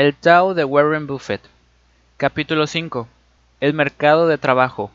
[0.00, 1.42] El Tao de Warren Buffett.
[2.16, 3.06] Capítulo 5.
[3.60, 4.90] El mercado de trabajo.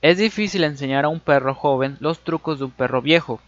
[0.00, 3.40] Es difícil enseñar a un perro joven los trucos de un perro viejo.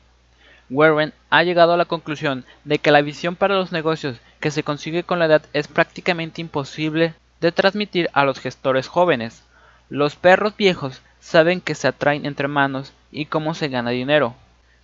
[0.70, 4.62] Warren ha llegado a la conclusión de que la visión para los negocios que se
[4.62, 9.42] consigue con la edad es prácticamente imposible de transmitir a los gestores jóvenes.
[9.88, 14.36] Los perros viejos saben que se atraen entre manos y cómo se gana dinero.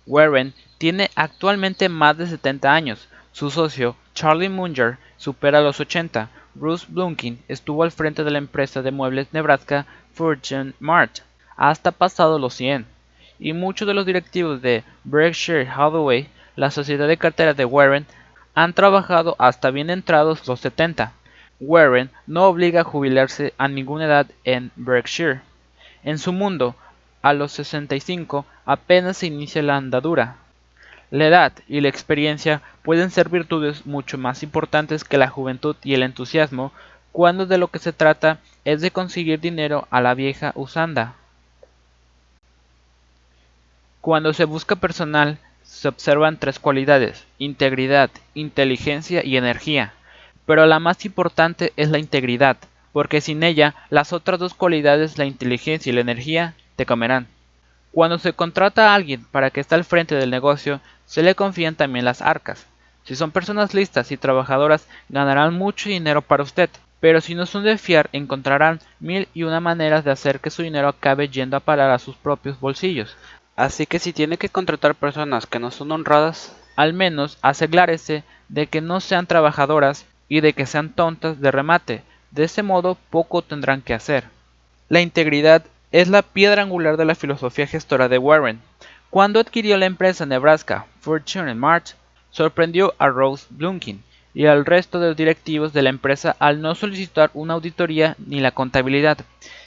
[0.05, 6.29] Warren tiene actualmente más de 70 años, su socio, Charlie Munger, supera los 80.
[6.53, 11.19] Bruce Blunkin estuvo al frente de la empresa de muebles Nebraska Fortune Mart
[11.55, 12.85] hasta pasado los 100.
[13.39, 18.05] Y muchos de los directivos de Berkshire Hathaway, la sociedad de carteras de Warren,
[18.53, 21.13] han trabajado hasta bien entrados los 70.
[21.59, 25.41] Warren no obliga a jubilarse a ninguna edad en Berkshire.
[26.03, 26.75] En su mundo,
[27.21, 30.37] a los 65 apenas se inicia la andadura.
[31.11, 35.93] La edad y la experiencia pueden ser virtudes mucho más importantes que la juventud y
[35.93, 36.71] el entusiasmo
[37.11, 41.15] cuando de lo que se trata es de conseguir dinero a la vieja usanda.
[43.99, 49.93] Cuando se busca personal, se observan tres cualidades, integridad, inteligencia y energía.
[50.45, 52.57] Pero la más importante es la integridad,
[52.93, 57.27] porque sin ella las otras dos cualidades, la inteligencia y la energía, te comerán.
[57.91, 60.79] Cuando se contrata a alguien para que esté al frente del negocio,
[61.11, 62.65] se le confían también las arcas.
[63.03, 66.69] Si son personas listas y trabajadoras, ganarán mucho dinero para usted,
[67.01, 70.61] pero si no son de fiar, encontrarán mil y una maneras de hacer que su
[70.61, 73.17] dinero acabe yendo a parar a sus propios bolsillos.
[73.57, 78.67] Así que si tiene que contratar personas que no son honradas, al menos asegúrese de
[78.67, 82.03] que no sean trabajadoras y de que sean tontas de remate.
[82.31, 84.29] De ese modo poco tendrán que hacer.
[84.87, 88.61] La integridad es la piedra angular de la filosofía gestora de Warren.
[89.11, 91.87] Cuando adquirió la empresa Nebraska Fortune Mart,
[92.29, 94.01] sorprendió a Rose Blunkin
[94.33, 98.39] y al resto de los directivos de la empresa al no solicitar una auditoría ni
[98.39, 99.17] la contabilidad.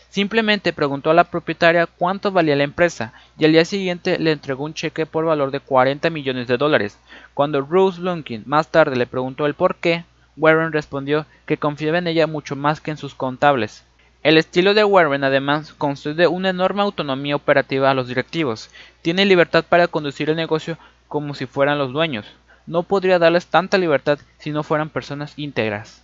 [0.08, 4.64] Simplemente preguntó a la propietaria cuánto valía la empresa y al día siguiente le entregó
[4.64, 6.98] un cheque por valor de 40 millones de dólares.
[7.34, 10.06] Cuando Rose Blunkin más tarde le preguntó el por qué,
[10.38, 13.84] Warren respondió que confiaba en ella mucho más que en sus contables.
[14.24, 18.70] El estilo de Warren además concede una enorme autonomía operativa a los directivos.
[19.02, 22.24] Tiene libertad para conducir el negocio como si fueran los dueños.
[22.66, 26.02] No podría darles tanta libertad si no fueran personas íntegras.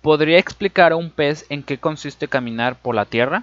[0.00, 3.42] ¿Podría explicar a un pez en qué consiste caminar por la tierra?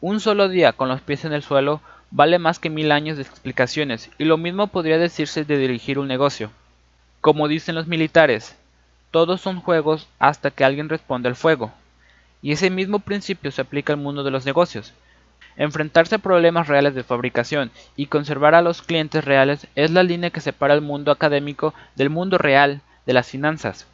[0.00, 1.80] Un solo día con los pies en el suelo
[2.10, 6.08] vale más que mil años de explicaciones, y lo mismo podría decirse de dirigir un
[6.08, 6.50] negocio.
[7.20, 8.56] Como dicen los militares,
[9.12, 11.70] todos son juegos hasta que alguien responde al fuego.
[12.42, 14.94] Y ese mismo principio se aplica al mundo de los negocios.
[15.56, 20.30] Enfrentarse a problemas reales de fabricación y conservar a los clientes reales es la línea
[20.30, 23.86] que separa el mundo académico del mundo real de las finanzas.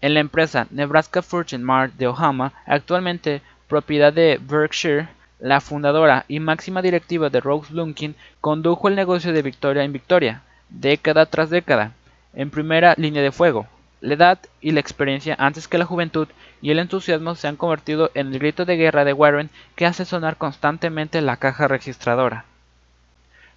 [0.00, 5.08] En la empresa Nebraska Fortune Mart de Ohama, actualmente propiedad de Berkshire,
[5.40, 10.42] la fundadora y máxima directiva de Rose Blunkin condujo el negocio de victoria en victoria,
[10.70, 11.92] década tras década,
[12.34, 13.66] en primera línea de fuego.
[14.04, 16.28] La edad y la experiencia antes que la juventud
[16.60, 20.04] y el entusiasmo se han convertido en el grito de guerra de Warren que hace
[20.04, 22.44] sonar constantemente la caja registradora.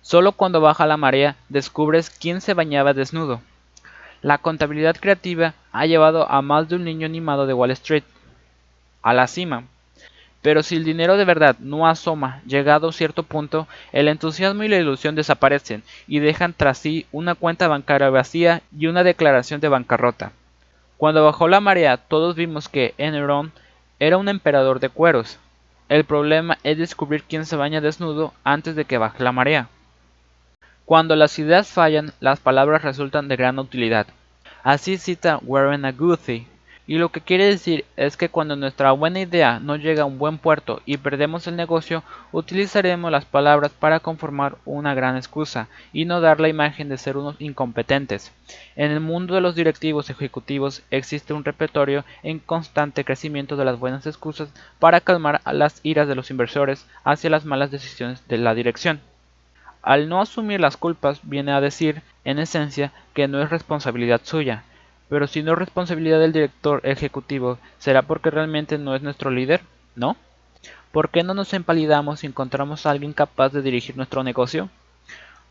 [0.02, 3.42] Solo cuando baja la marea descubres quién se bañaba desnudo.
[4.22, 8.06] La contabilidad creativa ha llevado a más de un niño animado de Wall Street
[9.02, 9.66] a la cima.
[10.42, 14.68] Pero si el dinero de verdad no asoma llegado a cierto punto, el entusiasmo y
[14.68, 19.70] la ilusión desaparecen y dejan tras sí una cuenta bancaria vacía y una declaración de
[19.70, 20.32] bancarrota.
[20.98, 23.52] Cuando bajó la marea, todos vimos que Enron
[24.00, 25.40] era un emperador de cueros.
[25.90, 29.70] El problema es descubrir quién se baña desnudo antes de que baje la marea.
[30.86, 34.08] Cuando las ideas fallan, las palabras resultan de gran utilidad.
[34.64, 36.48] Así cita Warren Aguthi.
[36.90, 40.18] Y lo que quiere decir es que cuando nuestra buena idea no llega a un
[40.18, 46.06] buen puerto y perdemos el negocio, utilizaremos las palabras para conformar una gran excusa y
[46.06, 48.32] no dar la imagen de ser unos incompetentes.
[48.78, 53.78] En el mundo de los directivos ejecutivos existe un repertorio en constante crecimiento de las
[53.78, 54.50] buenas excusas
[54.80, 59.02] para calmar las iras de los inversores hacia las malas decisiones de la dirección.
[59.82, 64.64] Al no asumir las culpas viene a decir, en esencia, que no es responsabilidad suya,
[65.10, 69.62] pero si no es responsabilidad del director ejecutivo, ¿será porque realmente no es nuestro líder?
[69.96, 70.16] ¿No?
[70.92, 74.70] ¿Por qué no nos empalidamos si encontramos a alguien capaz de dirigir nuestro negocio?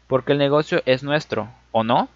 [0.08, 2.08] Porque el negocio es nuestro, ¿o no?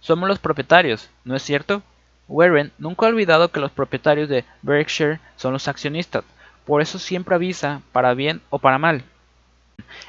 [0.00, 1.82] Somos los propietarios, ¿no es cierto?
[2.28, 6.24] Warren nunca ha olvidado que los propietarios de Berkshire son los accionistas,
[6.64, 9.04] por eso siempre avisa, para bien o para mal.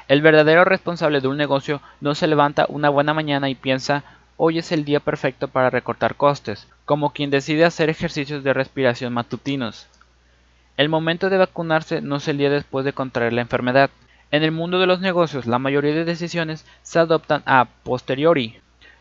[0.08, 4.04] El verdadero responsable de un negocio no se levanta una buena mañana y piensa
[4.36, 9.12] hoy es el día perfecto para recortar costes, como quien decide hacer ejercicios de respiración
[9.12, 9.88] matutinos.
[10.76, 13.90] El momento de vacunarse no es el día después de contraer la enfermedad.
[14.30, 18.58] En el mundo de los negocios, la mayoría de decisiones se adoptan a posteriori.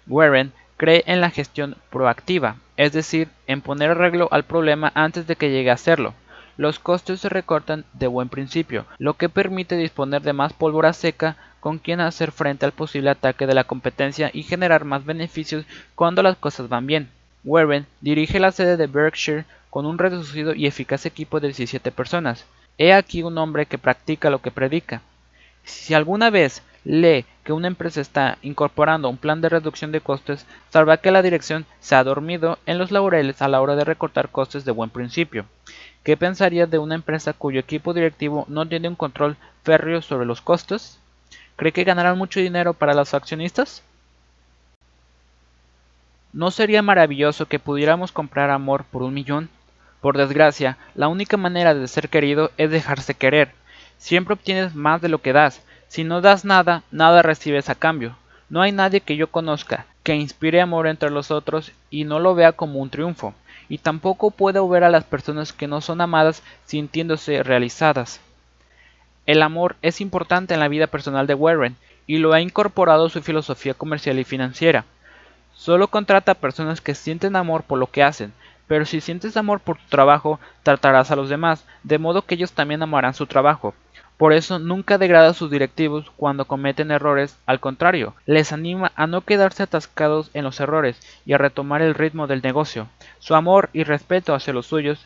[0.08, 5.36] Warren cree en la gestión proactiva, es decir, en poner arreglo al problema antes de
[5.36, 6.14] que llegue a serlo.
[6.58, 11.36] Los costes se recortan de buen principio, lo que permite disponer de más pólvora seca
[11.66, 15.66] con quien hacer frente al posible ataque de la competencia y generar más beneficios
[15.96, 17.10] cuando las cosas van bien.
[17.44, 22.46] Warren dirige la sede de Berkshire con un reducido y eficaz equipo de 17 personas.
[22.78, 25.02] He aquí un hombre que practica lo que predica.
[25.64, 30.46] Si alguna vez lee que una empresa está incorporando un plan de reducción de costes,
[30.70, 34.30] sabrá que la dirección se ha dormido en los laureles a la hora de recortar
[34.30, 35.48] costes de buen principio.
[36.04, 40.42] ¿Qué pensaría de una empresa cuyo equipo directivo no tiene un control férreo sobre los
[40.42, 41.00] costos?
[41.56, 43.82] ¿Cree que ganarán mucho dinero para los accionistas?
[46.34, 49.50] ¿No sería maravilloso que pudiéramos comprar amor por un millón?
[50.02, 53.54] Por desgracia, la única manera de ser querido es dejarse querer.
[53.98, 55.64] Siempre obtienes más de lo que das.
[55.88, 58.18] Si no das nada, nada recibes a cambio.
[58.50, 62.36] No hay nadie que yo conozca que inspire amor entre los otros y no lo
[62.36, 63.34] vea como un triunfo,
[63.70, 68.20] y tampoco puedo ver a las personas que no son amadas sintiéndose realizadas.
[69.26, 71.76] El amor es importante en la vida personal de Warren
[72.06, 74.86] y lo ha incorporado a su filosofía comercial y financiera.
[75.54, 78.34] Solo contrata a personas que sienten amor por lo que hacen,
[78.68, 82.52] pero si sientes amor por tu trabajo, tratarás a los demás, de modo que ellos
[82.52, 83.74] también amarán su trabajo.
[84.18, 89.08] Por eso nunca degrada a sus directivos cuando cometen errores, al contrario, les anima a
[89.08, 92.88] no quedarse atascados en los errores y a retomar el ritmo del negocio.
[93.20, 95.06] Su amor y respeto hacia los suyos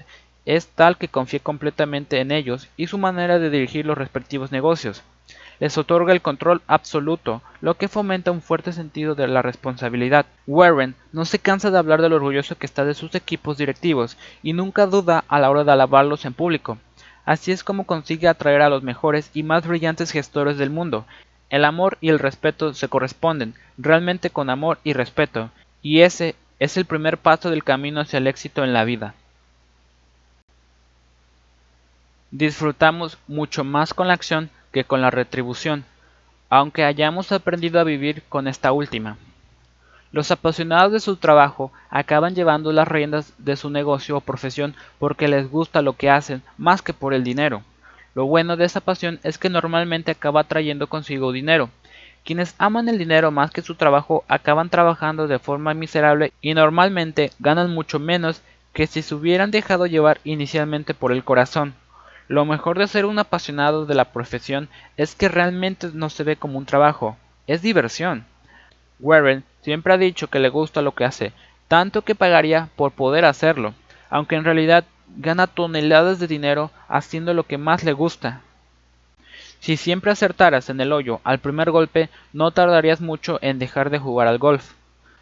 [0.56, 5.04] es tal que confía completamente en ellos y su manera de dirigir los respectivos negocios
[5.60, 10.26] les otorga el control absoluto, lo que fomenta un fuerte sentido de la responsabilidad.
[10.48, 14.18] Warren no se cansa de hablar de lo orgulloso que está de sus equipos directivos
[14.42, 16.78] y nunca duda a la hora de alabarlos en público.
[17.26, 21.06] Así es como consigue atraer a los mejores y más brillantes gestores del mundo.
[21.50, 25.50] El amor y el respeto se corresponden, realmente con amor y respeto,
[25.82, 29.14] y ese es el primer paso del camino hacia el éxito en la vida.
[32.32, 35.84] Disfrutamos mucho más con la acción que con la retribución,
[36.48, 39.18] aunque hayamos aprendido a vivir con esta última.
[40.12, 45.28] Los apasionados de su trabajo acaban llevando las riendas de su negocio o profesión porque
[45.28, 47.64] les gusta lo que hacen más que por el dinero.
[48.14, 51.70] Lo bueno de esa pasión es que normalmente acaba trayendo consigo dinero.
[52.24, 57.32] Quienes aman el dinero más que su trabajo acaban trabajando de forma miserable y normalmente
[57.40, 58.44] ganan mucho menos
[58.74, 61.74] que si se hubieran dejado llevar inicialmente por el corazón.
[62.30, 66.36] Lo mejor de ser un apasionado de la profesión es que realmente no se ve
[66.36, 67.18] como un trabajo,
[67.48, 68.24] es diversión.
[69.00, 71.34] Warren siempre ha dicho que le gusta lo que hace,
[71.68, 73.74] tanto que pagaría por poder hacerlo,
[74.12, 74.86] aunque en realidad
[75.18, 78.42] gana toneladas de dinero haciendo lo que más le gusta.
[79.60, 83.98] Si siempre acertaras en el hoyo al primer golpe, no tardarías mucho en dejar de
[83.98, 84.74] jugar al golf.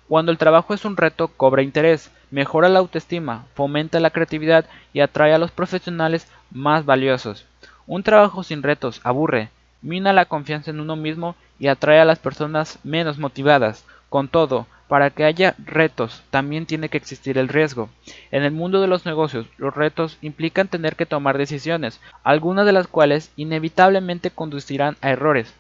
[0.08, 5.02] Cuando el trabajo es un reto, cobra interés, mejora la autoestima, fomenta la creatividad y
[5.02, 7.46] atrae a los profesionales más valiosos.
[7.88, 9.50] Un trabajo sin retos aburre,
[9.82, 13.86] mina la confianza en uno mismo y atrae a las personas menos motivadas.
[14.10, 17.90] Con todo, para que haya retos también tiene que existir el riesgo.
[18.32, 22.72] En el mundo de los negocios, los retos implican tener que tomar decisiones, algunas de
[22.72, 25.54] las cuales inevitablemente conducirán a errores.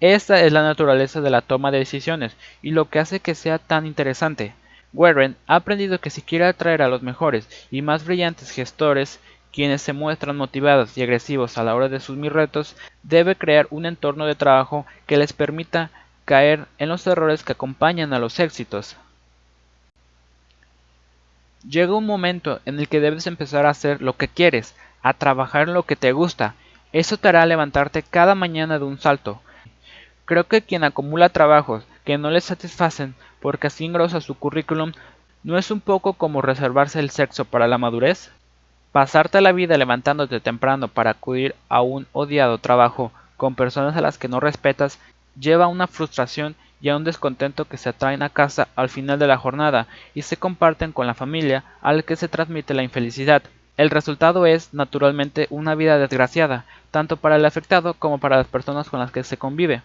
[0.00, 3.58] Esta es la naturaleza de la toma de decisiones y lo que hace que sea
[3.58, 4.54] tan interesante.
[4.92, 9.18] Warren ha aprendido que si quiere atraer a los mejores y más brillantes gestores,
[9.52, 13.86] quienes se muestran motivados y agresivos a la hora de asumir retos, debe crear un
[13.86, 15.90] entorno de trabajo que les permita
[16.24, 18.96] caer en los errores que acompañan a los éxitos.
[21.68, 25.68] Llega un momento en el que debes empezar a hacer lo que quieres, a trabajar
[25.68, 26.54] en lo que te gusta.
[26.92, 29.40] Eso te hará levantarte cada mañana de un salto.
[30.26, 34.92] Creo que quien acumula trabajos que no le satisfacen porque así engrosa su currículum,
[35.42, 38.30] ¿no es un poco como reservarse el sexo para la madurez?
[38.92, 44.16] Pasarte la vida levantándote temprano para acudir a un odiado trabajo con personas a las
[44.16, 44.98] que no respetas
[45.38, 49.18] lleva a una frustración y a un descontento que se atraen a casa al final
[49.18, 53.42] de la jornada y se comparten con la familia al que se transmite la infelicidad.
[53.76, 58.88] El resultado es, naturalmente, una vida desgraciada, tanto para el afectado como para las personas
[58.88, 59.82] con las que se convive.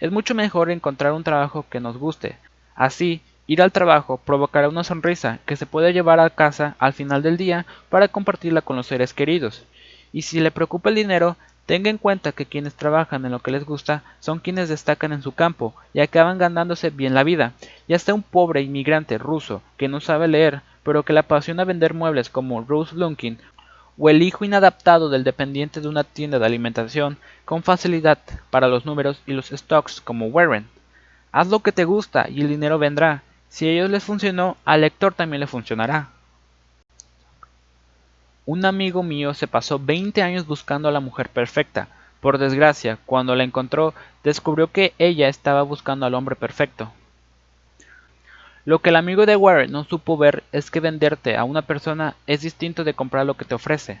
[0.00, 2.36] Es mucho mejor encontrar un trabajo que nos guste,
[2.74, 7.22] Así, ir al trabajo provocará una sonrisa que se puede llevar a casa al final
[7.22, 9.64] del día para compartirla con los seres queridos.
[10.12, 11.36] Y si le preocupa el dinero,
[11.70, 15.22] Tenga en cuenta que quienes trabajan en lo que les gusta son quienes destacan en
[15.22, 17.52] su campo y acaban ganándose bien la vida,
[17.86, 21.94] ya sea un pobre inmigrante ruso que no sabe leer, pero que le apasiona vender
[21.94, 23.38] muebles como Rose Lunkin,
[24.02, 28.86] o el hijo inadaptado del dependiente de una tienda de alimentación con facilidad para los
[28.86, 30.66] números y los stocks como Warren.
[31.32, 33.22] Haz lo que te gusta y el dinero vendrá.
[33.50, 36.08] Si a ellos les funcionó, al lector también le funcionará.
[38.46, 41.88] Un amigo mío se pasó 20 años buscando a la mujer perfecta.
[42.20, 43.92] Por desgracia, cuando la encontró,
[44.24, 46.90] descubrió que ella estaba buscando al hombre perfecto.
[48.66, 52.14] Lo que el amigo de Warren no supo ver es que venderte a una persona
[52.26, 54.00] es distinto de comprar lo que te ofrece.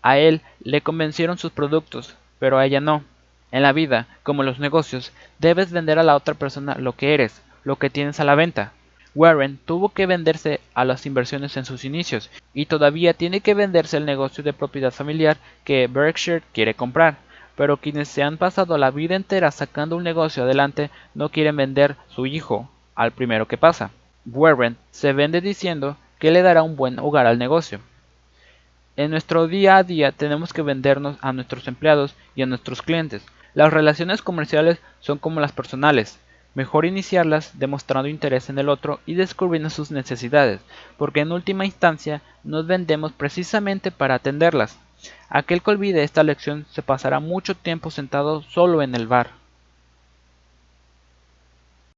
[0.00, 3.04] A él le convencieron sus productos, pero a ella no.
[3.52, 7.12] En la vida, como en los negocios, debes vender a la otra persona lo que
[7.12, 8.72] eres, lo que tienes a la venta.
[9.14, 13.98] Warren tuvo que venderse a las inversiones en sus inicios y todavía tiene que venderse
[13.98, 17.16] el negocio de propiedad familiar que Berkshire quiere comprar.
[17.56, 21.96] Pero quienes se han pasado la vida entera sacando un negocio adelante no quieren vender
[22.08, 23.90] su hijo al primero que pasa.
[24.32, 27.80] Warren se vende diciendo que le dará un buen hogar al negocio.
[28.96, 33.24] En nuestro día a día tenemos que vendernos a nuestros empleados y a nuestros clientes.
[33.54, 36.18] Las relaciones comerciales son como las personales.
[36.54, 40.60] Mejor iniciarlas demostrando interés en el otro y descubriendo sus necesidades,
[40.96, 44.78] porque en última instancia nos vendemos precisamente para atenderlas.
[45.28, 49.30] Aquel que olvide esta lección se pasará mucho tiempo sentado solo en el bar.